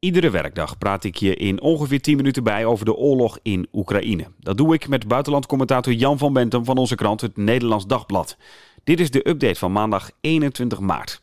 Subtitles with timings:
[0.00, 4.26] Iedere werkdag praat ik je in ongeveer 10 minuten bij over de oorlog in Oekraïne.
[4.38, 8.36] Dat doe ik met buitenlandcommentator Jan van Bentum van onze krant Het Nederlands Dagblad.
[8.84, 11.22] Dit is de update van maandag 21 maart.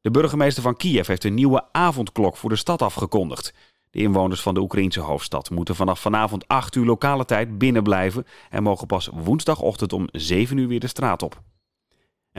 [0.00, 3.54] De burgemeester van Kiev heeft een nieuwe avondklok voor de stad afgekondigd.
[3.90, 8.62] De inwoners van de Oekraïnse hoofdstad moeten vanaf vanavond 8 uur lokale tijd binnenblijven en
[8.62, 11.42] mogen pas woensdagochtend om 7 uur weer de straat op.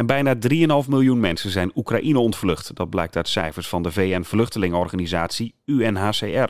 [0.02, 0.36] En bijna
[0.84, 2.76] 3,5 miljoen mensen zijn Oekraïne ontvlucht.
[2.76, 6.50] Dat blijkt uit cijfers van de VN-vluchtelingenorganisatie UNHCR.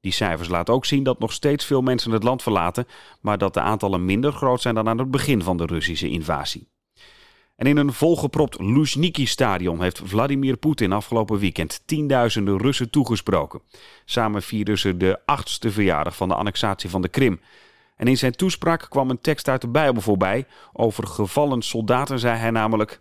[0.00, 2.86] Die cijfers laten ook zien dat nog steeds veel mensen het land verlaten,
[3.20, 6.68] maar dat de aantallen minder groot zijn dan aan het begin van de Russische invasie.
[7.56, 13.62] En in een volgepropt Luzhniki-stadion heeft Vladimir Poetin afgelopen weekend tienduizenden Russen toegesproken.
[14.04, 17.40] Samen vierden ze de achtste verjaardag van de annexatie van de Krim.
[17.96, 20.46] En in zijn toespraak kwam een tekst uit de Bijbel voorbij.
[20.72, 23.00] Over gevallen soldaten zei hij namelijk: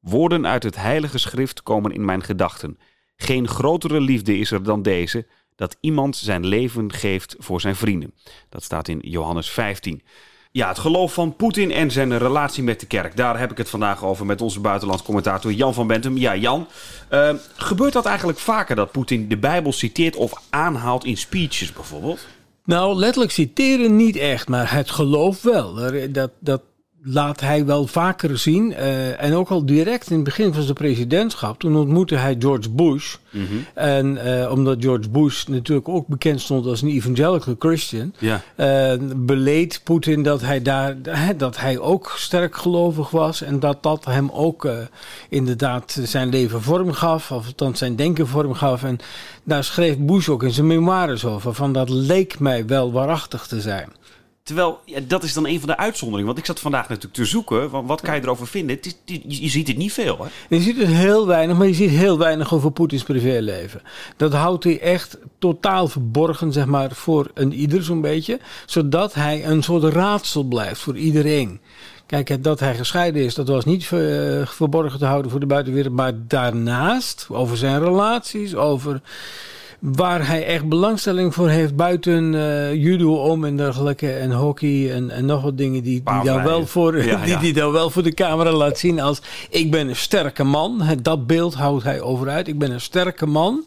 [0.00, 2.78] Woorden uit het Heilige Schrift komen in mijn gedachten.
[3.16, 8.14] Geen grotere liefde is er dan deze, dat iemand zijn leven geeft voor zijn vrienden.
[8.48, 10.02] Dat staat in Johannes 15.
[10.54, 13.16] Ja, het geloof van Poetin en zijn relatie met de kerk.
[13.16, 16.16] Daar heb ik het vandaag over met onze buitenlands commentator Jan van Bentum.
[16.16, 16.66] Ja, Jan,
[17.10, 22.26] uh, gebeurt dat eigenlijk vaker dat Poetin de Bijbel citeert of aanhaalt in speeches bijvoorbeeld?
[22.64, 25.74] Nou, letterlijk citeren niet echt, maar het geloof wel.
[26.10, 26.62] Dat, dat,
[27.04, 28.70] laat hij wel vaker zien.
[28.70, 31.58] Uh, en ook al direct in het begin van zijn presidentschap.
[31.58, 33.16] Toen ontmoette hij George Bush.
[33.30, 33.64] Mm -hmm.
[33.74, 38.14] En uh, omdat George Bush natuurlijk ook bekend stond als een evangelical Christian.
[38.18, 38.42] Ja.
[38.56, 40.96] Uh, beleed Poetin dat hij, daar,
[41.36, 43.42] dat hij ook sterk gelovig was.
[43.42, 44.68] En dat dat hem ook
[45.28, 47.30] inderdaad zijn leven vorm gaf.
[47.30, 48.84] Of althans zijn denken vorm gaf.
[48.84, 48.98] En
[49.44, 51.54] daar schreef Bush ook in zijn memoires over.
[51.54, 53.88] Van dat leek mij wel waarachtig te zijn.
[54.42, 56.26] Terwijl, ja, dat is dan een van de uitzonderingen.
[56.26, 57.70] Want ik zat vandaag natuurlijk te zoeken.
[57.70, 58.76] Van wat kan je erover vinden?
[58.76, 60.56] Het is, je ziet het niet veel, hè?
[60.56, 63.82] Je ziet het heel weinig, maar je ziet heel weinig over Poetins privéleven.
[64.16, 68.40] Dat houdt hij echt totaal verborgen, zeg maar, voor een ieder zo'n beetje.
[68.66, 71.60] Zodat hij een soort raadsel blijft voor iedereen.
[72.06, 75.94] Kijk, dat hij gescheiden is, dat was niet ver, verborgen te houden voor de buitenwereld.
[75.94, 79.00] Maar daarnaast, over zijn relaties, over
[79.82, 85.10] waar hij echt belangstelling voor heeft buiten uh, judo om en dergelijke en hockey en,
[85.10, 88.02] en nog wat dingen die, die dan wel voor ja, die, die dan wel voor
[88.02, 90.82] de camera laat zien als ik ben een sterke man.
[91.02, 92.48] Dat beeld houdt hij overuit.
[92.48, 93.64] Ik ben een sterke man.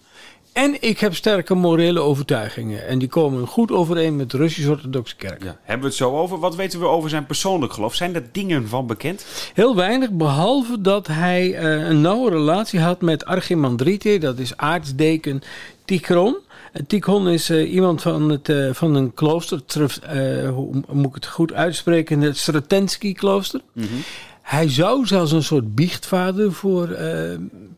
[0.55, 2.87] En ik heb sterke morele overtuigingen.
[2.87, 5.43] En die komen goed overeen met de Russisch-Orthodoxe Kerk.
[5.43, 5.57] Ja.
[5.61, 6.39] Hebben we het zo over?
[6.39, 7.95] Wat weten we over zijn persoonlijk geloof?
[7.95, 9.25] Zijn er dingen van bekend?
[9.53, 14.17] Heel weinig, behalve dat hij uh, een nauwe relatie had met Archimandrite.
[14.17, 15.41] Dat is aartsdeken
[15.85, 16.37] Tichon.
[16.87, 19.61] Tichon is uh, iemand van, het, uh, van een klooster.
[20.53, 22.21] hoe moet ik het goed uitspreken?
[22.21, 23.61] Het Stratensky klooster.
[23.73, 24.03] Mm -hmm.
[24.45, 26.97] Hij zou zelfs een soort biechtvader voor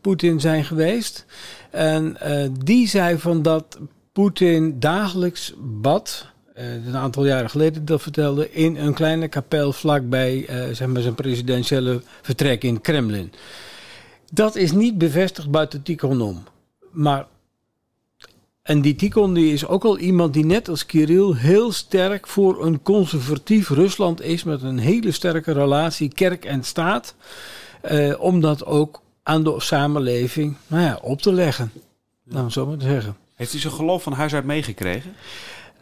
[0.00, 1.24] Poetin zijn geweest.
[1.70, 3.78] En uh, die zei van dat
[4.12, 10.46] Poetin dagelijks bad, uh, een aantal jaren geleden dat vertelde, in een kleine kapel vlakbij
[10.72, 13.32] zeg maar zijn presidentiële vertrek in Kremlin.
[14.32, 16.42] Dat is niet bevestigd buiten Tikhon om.
[16.90, 17.26] Maar
[18.68, 22.64] en die Tikhon die is ook al iemand die net als Kirill heel sterk voor
[22.64, 27.14] een conservatief Rusland is met een hele sterke relatie kerk en staat.
[27.90, 31.70] Uh, om dat ook aan de samenleving nou ja, op te leggen.
[31.74, 32.34] Ja.
[32.34, 33.16] Nou, zo maar te zeggen.
[33.34, 35.14] Heeft hij zijn geloof van huis uit meegekregen?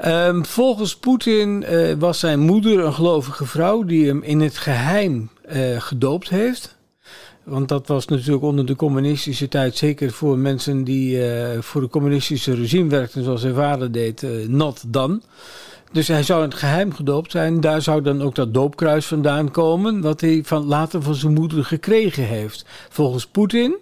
[0.04, 5.30] Um, volgens Poetin uh, was zijn moeder een gelovige vrouw die hem in het geheim
[5.52, 6.75] uh, gedoopt heeft.
[7.46, 11.88] Want dat was natuurlijk onder de communistische tijd, zeker voor mensen die uh, voor de
[11.88, 15.20] communistische regime werkten, zoals zijn vader deed, not done.
[15.92, 17.60] Dus hij zou in het geheim gedoopt zijn.
[17.60, 21.64] Daar zou dan ook dat doopkruis vandaan komen, wat hij van, later van zijn moeder
[21.64, 22.64] gekregen heeft.
[22.88, 23.76] Volgens Poetin,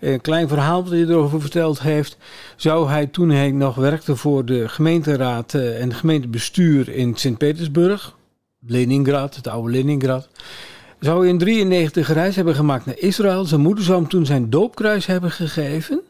[0.00, 2.16] een klein verhaal dat hij erover verteld heeft,
[2.56, 8.16] zou hij toen hij nog werkte voor de gemeenteraad en gemeentebestuur in Sint-Petersburg,
[8.66, 10.28] Leningrad, het oude Leningrad,
[11.00, 13.44] zou in 93 reis hebben gemaakt naar Israël.
[13.44, 16.02] Zijn moeder zou hem toen zijn doopkruis hebben gegeven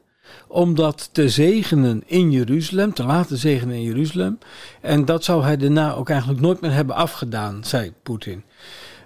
[0.49, 4.38] om dat te zegenen in Jeruzalem, te laten zegenen in Jeruzalem.
[4.81, 8.44] En dat zou hij daarna ook eigenlijk nooit meer hebben afgedaan, zei Poetin.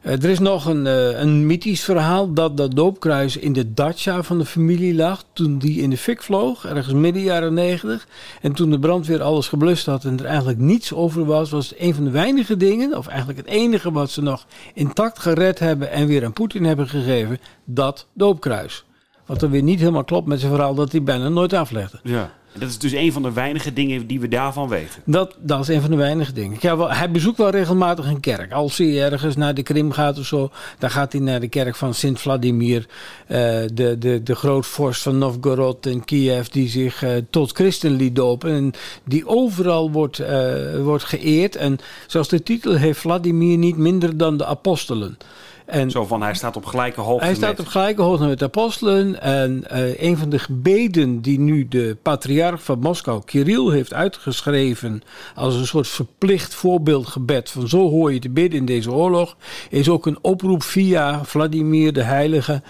[0.03, 4.23] Uh, er is nog een, uh, een mythisch verhaal dat dat doopkruis in de dacha
[4.23, 8.07] van de familie lag toen die in de fik vloog, ergens midden jaren negentig.
[8.41, 11.81] En toen de brandweer alles geblust had en er eigenlijk niets over was, was het
[11.81, 15.91] een van de weinige dingen, of eigenlijk het enige wat ze nog intact gered hebben
[15.91, 18.85] en weer aan Poetin hebben gegeven, dat doopkruis.
[19.27, 22.01] Wat er weer niet helemaal klopt met zijn verhaal dat hij bijna nooit aflegde.
[22.03, 22.33] Ja.
[22.59, 25.03] Dat is dus een van de weinige dingen die we daarvan weten.
[25.05, 26.59] Dat, dat is een van de weinige dingen.
[26.89, 28.53] Hij bezoekt wel regelmatig een kerk.
[28.53, 31.77] Als hij ergens naar de Krim gaat of zo, dan gaat hij naar de kerk
[31.77, 32.87] van Sint Vladimir,
[33.29, 33.39] uh,
[33.73, 38.51] de, de, de grootvorst van Novgorod en Kiev, die zich uh, tot christen liet dopen.
[38.51, 38.73] En
[39.05, 41.57] die overal wordt, uh, wordt geëerd.
[41.57, 45.19] En zoals de titel heeft Vladimir niet minder dan de apostelen.
[45.67, 48.45] En Zo van, hij staat op gelijke hoogte Hij staat op gelijke hoogte met de
[48.45, 49.21] apostelen.
[49.21, 55.03] En uh, een van de gebeden die nu de patriarch van Moskou, Kirill, heeft uitgeschreven...
[55.35, 59.37] als een soort verplicht voorbeeldgebed van zo hoor je te bidden in deze oorlog...
[59.71, 62.63] is ook een oproep via Vladimir de Heilige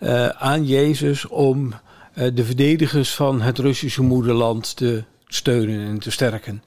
[0.00, 1.26] uh, aan Jezus...
[1.26, 1.72] om
[2.14, 6.62] uh, de verdedigers van het Russische moederland te steunen en te sterken.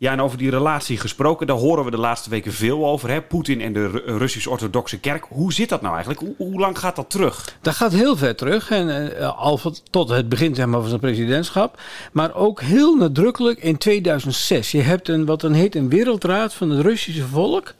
[0.00, 3.22] Ja, en over die relatie gesproken, daar horen we de laatste weken veel over.
[3.22, 5.24] Poetin en de Russisch-Orthodoxe kerk.
[5.28, 6.24] Hoe zit dat nou eigenlijk?
[6.24, 7.56] Hoe, hoe, lang gaat dat terug?
[7.60, 8.70] Dat gaat heel ver terug.
[8.70, 9.60] En, uh, al
[9.90, 11.80] tot het begin zeg maar, van zijn presidentschap.
[12.12, 14.70] Maar ook heel nadrukkelijk in 2006.
[14.70, 17.74] Je hebt een, wat dan heet een wereldraad van het Russische volk.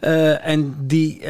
[0.00, 1.26] Uh, en die, uh,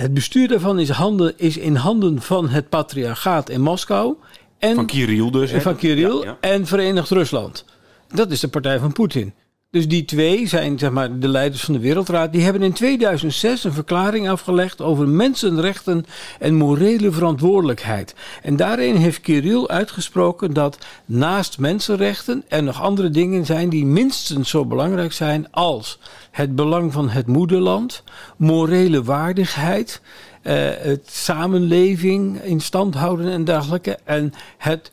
[0.00, 4.14] het bestuur daarvan is, handen, is in handen van het patriarchaat in Moskou.
[4.58, 5.50] En, van Kirill dus.
[5.50, 5.60] Hè?
[5.60, 6.36] Van Kirill ja, ja.
[6.40, 7.64] en Verenigd Rusland.
[8.08, 9.34] Dat is de partij van Poetin.
[9.70, 12.32] Dus die twee zijn zeg maar, de leiders van de Wereldraad.
[12.32, 16.06] Die hebben in 2006 een verklaring afgelegd over mensenrechten
[16.38, 18.14] en morele verantwoordelijkheid.
[18.42, 24.50] En daarin heeft Kirill uitgesproken dat naast mensenrechten er nog andere dingen zijn die minstens
[24.50, 25.98] zo belangrijk zijn als
[26.30, 28.02] het belang van het moederland,
[28.36, 30.00] morele waardigheid,
[30.42, 33.98] uh, het samenleving in stand houden en dergelijke.
[34.04, 34.90] En het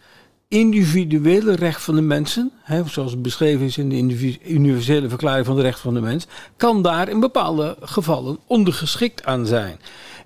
[0.54, 5.62] individuele recht van de mensen, hè, zoals beschreven is in de universele verklaring van de
[5.62, 6.28] rechten van de mens,
[6.58, 9.80] kan daar in bepaalde gevallen ondergeschikt aan zijn.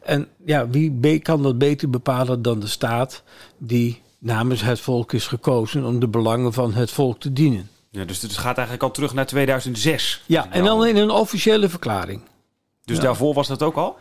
[0.03, 3.23] En ja, wie kan dat beter bepalen dan de staat
[3.57, 7.69] die namens het volk is gekozen om de belangen van het volk te dienen?
[7.89, 10.23] Ja, dus het gaat eigenlijk al terug naar 2006.
[10.25, 12.21] Ja, en dan in een officiële verklaring.
[12.83, 13.03] Dus ja.
[13.03, 13.97] daarvoor was dat ook al?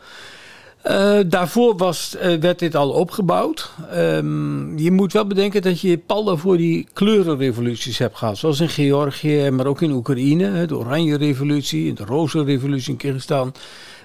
[0.85, 3.71] Uh, daarvoor was, uh, werd dit al opgebouwd.
[3.93, 8.37] Um, je moet wel bedenken dat je pal voor die kleurenrevoluties hebt gehad.
[8.37, 10.65] Zoals in Georgië, maar ook in Oekraïne.
[10.65, 13.53] De Oranje Revolutie, de Roze Revolutie in Kyrgyzstan.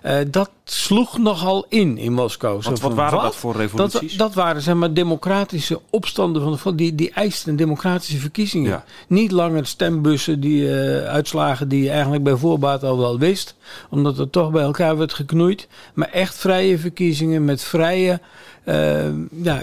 [0.06, 2.60] Uh, dat sloeg nogal in in Moskou.
[2.62, 3.22] Wat, wat waren wat?
[3.22, 4.16] dat voor revoluties?
[4.16, 8.70] Dat, dat, waren zeg maar democratische opstanden van, van die, die eisten democratische verkiezingen.
[8.70, 8.84] Ja.
[9.08, 13.54] Niet langer stembussen, die uh, uitslagen die je eigenlijk bij voorbaat al wel wist,
[13.90, 15.69] omdat het toch bij elkaar werd geknoeid.
[15.94, 18.20] Maar echt vrije verkiezingen met vrije,
[18.64, 19.05] uh,
[19.43, 19.60] ja,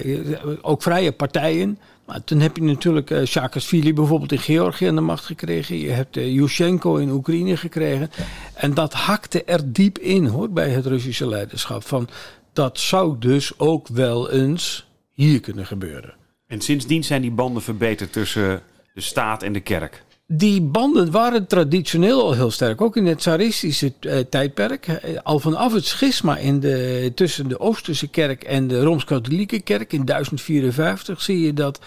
[0.61, 1.79] ook vrije partijen.
[2.09, 5.77] Maar toen heb je natuurlijk uh, Saakashvili bijvoorbeeld in Georgië aan de macht gekregen.
[5.77, 8.09] Je hebt uh, Yushchenko in Oekraïne gekregen.
[8.53, 11.87] En dat hakte er diep in hoor, bij het Russische leiderschap.
[11.87, 12.09] Van,
[12.53, 16.13] dat zou dus ook wel eens hier kunnen gebeuren.
[16.47, 18.61] En sindsdien zijn die banden verbeterd tussen
[18.93, 20.03] de staat en de kerk?
[20.31, 25.01] Die banden waren traditioneel al heel sterk, ook in het tsaristische uh, tijdperk.
[25.23, 30.05] Al vanaf het schisma in de, tussen de Oosterse kerk en de Rooms-Katholieke kerk in
[30.05, 31.79] 1054 zie je dat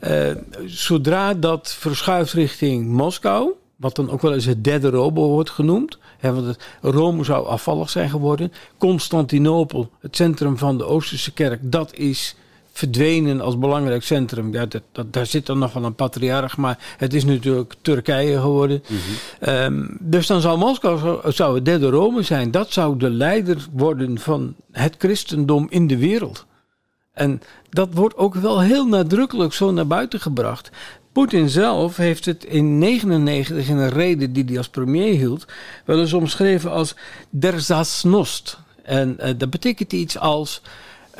[0.00, 0.30] uh,
[0.66, 5.98] zodra dat verschuift richting Moskou, wat dan ook wel eens het derde Rome wordt genoemd,
[6.20, 8.52] want Rome zou afvallig zijn geworden.
[8.78, 12.36] Constantinopel, het centrum van de Oosterse kerk, dat is
[12.74, 14.52] verdwenen als belangrijk centrum.
[14.52, 18.40] Ja, dat, dat, daar zit dan nog wel een patriarch, maar het is natuurlijk Turkije
[18.40, 18.82] geworden.
[18.88, 19.54] Mm -hmm.
[19.54, 22.50] um, dus dan zou Moskou zou het derde Rome zijn.
[22.50, 26.46] Dat zou de leider worden van het christendom in de wereld.
[27.12, 27.40] En
[27.70, 30.70] dat wordt ook wel heel nadrukkelijk zo naar buiten gebracht.
[31.12, 35.46] Poetin zelf heeft het in 1999 in een reden die hij als premier hield,
[35.84, 36.94] wel eens omschreven als
[37.30, 38.58] der Zasnost.
[38.82, 40.62] En uh, dat betekent iets als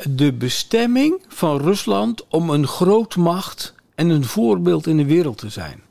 [0.03, 5.84] de bestemming van Rusland om een grootmacht en een voorbeeld in de wereld te zijn.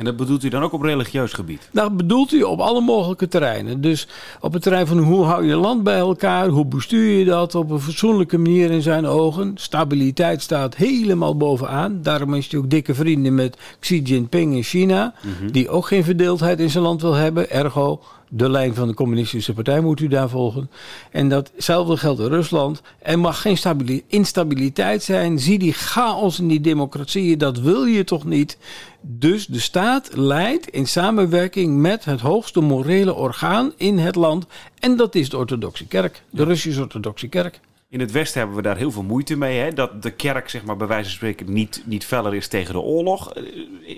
[0.00, 1.68] En dat bedoelt u dan ook op religieus gebied?
[1.72, 3.80] Dat bedoelt u op alle mogelijke terreinen.
[3.80, 4.08] Dus
[4.40, 7.70] op het terrein van hoe hou je land bij elkaar, hoe bestuur je dat op
[7.70, 9.52] een fatsoenlijke manier in zijn ogen.
[9.54, 11.98] Stabiliteit staat helemaal bovenaan.
[12.02, 15.52] Daarom is hij ook dikke vrienden met Xi Jinping in China, mm -hmm.
[15.52, 17.50] die ook geen verdeeldheid in zijn land wil hebben.
[17.50, 18.00] Ergo,
[18.32, 20.70] de lijn van de communistische partij moet u daar volgen.
[21.10, 22.82] En datzelfde geldt in Rusland.
[22.98, 25.38] Er mag geen instabiliteit zijn.
[25.38, 28.58] Zie die chaos in die democratieën, dat wil je toch niet?
[29.00, 34.46] Dus de staat leidt in samenwerking met het hoogste morele orgaan in het land.
[34.78, 37.60] En dat is de orthodoxe kerk, de Russisch-orthodoxe kerk.
[37.88, 39.58] In het Westen hebben we daar heel veel moeite mee.
[39.58, 39.72] Hè?
[39.72, 42.80] Dat de kerk, zeg maar, bij wijze van spreken niet, niet feller is tegen de
[42.80, 43.32] oorlog.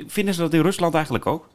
[0.07, 1.49] Vinden ze dat in Rusland eigenlijk ook?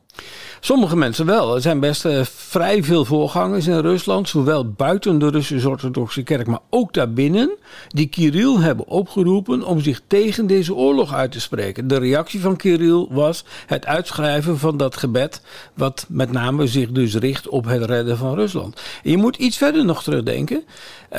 [0.60, 1.56] Sommige mensen wel.
[1.56, 6.48] Er zijn best uh, vrij veel voorgangers in Rusland, zowel buiten de Russische orthodoxe kerk,
[6.48, 7.50] maar ook daarbinnen,
[7.88, 11.88] die Kirill hebben opgeroepen om zich tegen deze oorlog uit te spreken.
[11.88, 15.42] De reactie van Kirill was het uitschrijven van dat gebed,
[15.74, 18.82] wat met name zich dus richt op het redden van Rusland.
[19.04, 20.64] Je moet iets verder nog terugdenken.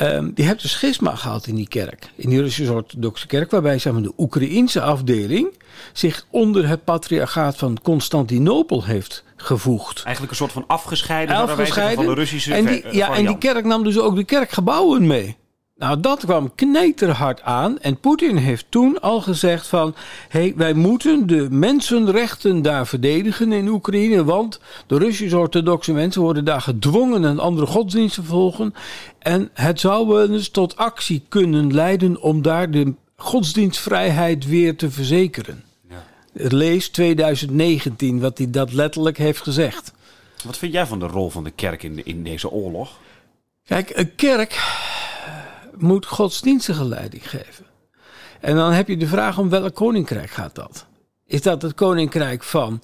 [0.01, 3.79] Um, je hebt een schisma gehad in die kerk, in die Russische orthodoxe kerk, waarbij
[3.79, 5.47] zeg maar, de Oekraïense afdeling
[5.93, 10.03] zich onder het patriarchaat van Constantinopel heeft gevoegd.
[10.03, 13.65] Eigenlijk een soort van afgescheiden, afgescheiden van de Russische en die, Ja, en die kerk
[13.65, 15.37] nam dus ook de kerkgebouwen mee.
[15.79, 17.79] Nou, dat kwam kneterhard aan.
[17.79, 19.95] En Poetin heeft toen al gezegd van...
[20.29, 24.23] Hey, wij moeten de mensenrechten daar verdedigen in Oekraïne...
[24.23, 27.23] want de Russisch-orthodoxe mensen worden daar gedwongen...
[27.23, 28.73] een andere godsdienst te volgen.
[29.19, 32.21] En het zou wel eens tot actie kunnen leiden...
[32.21, 35.63] om daar de godsdienstvrijheid weer te verzekeren.
[36.41, 39.91] Lees 2019, wat hij dat letterlijk heeft gezegd.
[40.45, 42.97] Wat vind jij van de rol van de kerk in, in deze oorlog?
[43.65, 44.59] Kijk, een kerk
[45.77, 47.65] moet godsdienstige leiding geven.
[48.39, 50.85] En dan heb je de vraag om welk koninkrijk gaat dat?
[51.25, 52.81] Is dat het koninkrijk van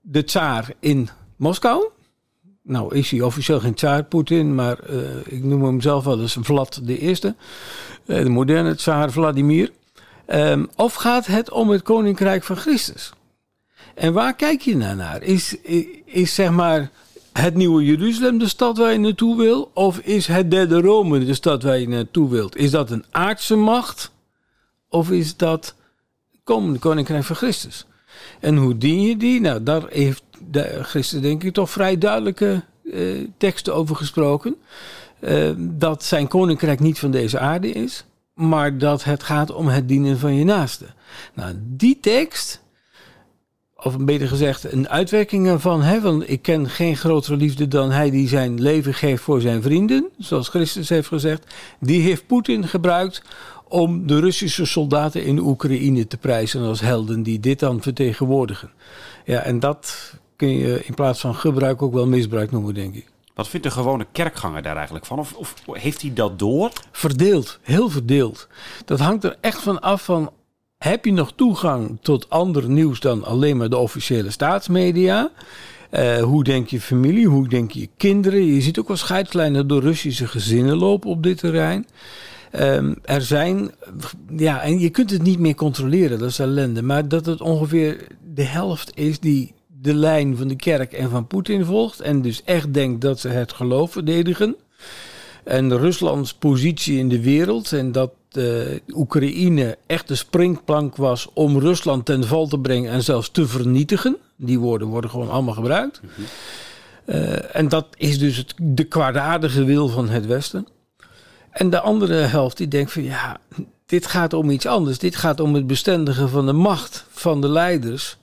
[0.00, 1.88] de tsaar in Moskou?
[2.62, 6.36] Nou is hij officieel geen tsaar Poetin, maar uh, ik noem hem zelf wel eens
[6.40, 7.34] Vlad de Eerste.
[8.06, 9.72] Uh, de moderne tsaar Vladimir.
[10.28, 13.12] Um, of gaat het om het koninkrijk van Christus?
[13.94, 15.22] En waar kijk je nou naar?
[15.22, 15.56] Is,
[16.04, 16.90] is, zeg maar
[17.32, 19.70] het nieuwe Jeruzalem de stad waar je naartoe wil?
[19.74, 22.56] Of is het derde Rome de stad waar je naartoe wilt?
[22.56, 24.10] Is dat een aardse macht?
[24.88, 25.74] Of is dat
[26.44, 27.86] komende koninkrijk van Christus?
[28.40, 29.40] En hoe dien je die?
[29.40, 34.56] Nou, daar heeft de Christus denk ik toch vrij duidelijke uh, teksten over gesproken.
[35.20, 38.04] Uh, dat zijn koninkrijk niet van deze aarde is,
[38.36, 40.86] maar dat het gaat om het dienen van je naaste.
[41.34, 42.64] Nou, die tekst
[43.76, 46.24] of beter gezegd, een uitwerking ervan.
[46.26, 50.08] Ik ken geen grotere liefde dan hij die zijn leven geeft voor zijn vrienden.
[50.18, 51.54] Zoals Christus heeft gezegd.
[51.80, 53.22] Die heeft Poetin gebruikt
[53.68, 58.70] om de Russische soldaten in Oekraïne te prijzen als helden die dit dan vertegenwoordigen.
[59.24, 63.06] Ja, en dat kun je in plaats van gebruik ook wel misbruik noemen, denk ik.
[63.36, 65.18] Wat vindt de gewone kerkganger daar eigenlijk van?
[65.18, 66.72] Of, heeft hij dat door?
[66.92, 68.48] Verdeeld, heel verdeeld.
[68.84, 70.30] Dat hangt er echt van af van
[70.78, 75.30] heb je nog toegang tot ander nieuws dan alleen maar de officiële staatsmedia?
[75.90, 77.26] Uh, hoe denk je familie?
[77.26, 78.44] Hoe denk je kinderen?
[78.44, 81.86] Je ziet ook wel scheidslijnen door Russische gezinnen lopen op dit terrein.
[82.52, 83.70] Um, er zijn,
[84.36, 86.82] ja, en je kunt het niet meer controleren, dat is ellende.
[86.82, 89.54] Maar dat het ongeveer de helft is die
[89.86, 92.00] de lijn van de kerk en van Poetin volgt.
[92.00, 94.56] En dus echt denkt dat ze het geloof verdedigen.
[95.44, 101.58] En Ruslands positie in de wereld en dat de Oekraïne echt de springplank was om
[101.58, 104.16] Rusland ten val te brengen en zelfs te vernietigen.
[104.36, 106.00] Die woorden worden gewoon allemaal gebruikt.
[107.06, 110.66] uh, en dat is dus het, de kwaadaardige wil van het Westen.
[111.50, 113.40] En de andere helft die denkt van ja,
[113.86, 114.98] dit gaat om iets anders.
[114.98, 118.18] Dit gaat om het bestendigen van de macht van de leiders.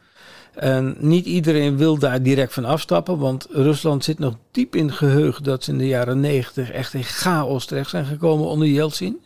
[0.56, 4.96] En niet iedereen wil daar direct van afstappen, want Rusland zit nog diep in het
[4.96, 9.20] geheugen dat ze in de jaren negentig echt in chaos terecht zijn gekomen onder Yeltsin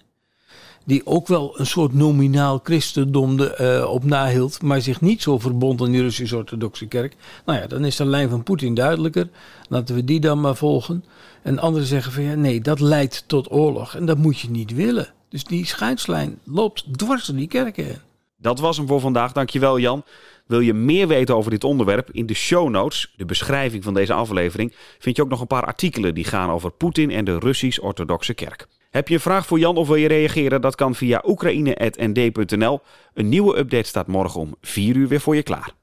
[0.88, 5.82] die ook wel een soort nominaal christendom uh, op nahield, maar zich niet zo verbond
[5.82, 7.16] aan de Russische orthodoxe kerk.
[7.46, 9.30] Nou ja, dan is de lijn van Poetin duidelijker.
[9.70, 11.04] Laten we die dan maar volgen.
[11.42, 14.74] En anderen zeggen van ja, nee, dat leidt tot oorlog en dat moet je niet
[14.74, 15.14] willen.
[15.30, 18.07] Dus die scheidslijn loopt dwars door die kerken heen.
[18.48, 19.32] Dat was hem voor vandaag.
[19.32, 20.04] Dankjewel Jan.
[20.46, 22.10] Wil je meer weten over dit onderwerp?
[22.12, 25.66] In de show notes, de beschrijving van deze aflevering, vind je ook nog een paar
[25.66, 28.68] artikelen die gaan over Poetin en de Russisch-Orthodoxe Kerk.
[28.90, 30.62] Heb je een vraag voor Jan of wil je reageren?
[30.62, 32.80] Dat kan via oekraïne.nd.nl.
[33.14, 35.78] Een nieuwe update staat morgen om 4 uur weer voor je klaar.